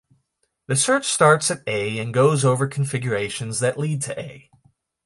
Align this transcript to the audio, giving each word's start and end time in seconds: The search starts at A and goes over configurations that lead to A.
The 0.65 0.75
search 0.75 1.05
starts 1.05 1.51
at 1.51 1.61
A 1.67 1.99
and 1.99 2.11
goes 2.11 2.43
over 2.43 2.65
configurations 2.67 3.59
that 3.59 3.77
lead 3.77 4.01
to 4.01 4.19
A. 4.19 4.49